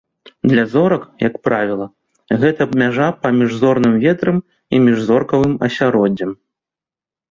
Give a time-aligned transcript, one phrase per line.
[0.51, 1.87] Для зорак, як правіла,
[2.45, 4.37] гэта мяжа паміж зорным ветрам
[4.75, 6.39] і міжзоркавым асяроддзем.